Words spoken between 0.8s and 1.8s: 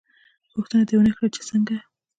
دې ونه کړه چې څنګه؟